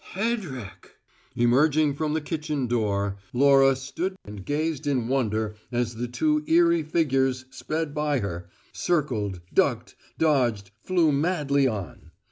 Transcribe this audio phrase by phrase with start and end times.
[0.15, 0.95] "Hedrick!"
[1.35, 6.81] Emerging from the kitchen door, Laura stood and gazed in wonder as the two eerie
[6.81, 12.09] figures sped by her, circled, ducked, dodged, flew madly on.